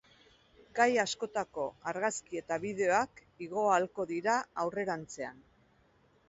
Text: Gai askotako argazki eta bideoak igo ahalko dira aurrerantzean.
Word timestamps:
Gai 0.77 0.85
askotako 1.01 1.65
argazki 1.91 2.39
eta 2.41 2.57
bideoak 2.63 3.21
igo 3.49 3.67
ahalko 3.75 4.07
dira 4.15 4.39
aurrerantzean. 4.65 5.47